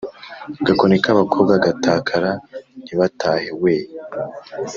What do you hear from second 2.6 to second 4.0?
ntibatahe weee